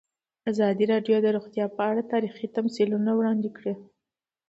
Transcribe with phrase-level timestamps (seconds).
[0.51, 3.73] ازادي راډیو د روغتیا په اړه تاریخي تمثیلونه وړاندې کړي.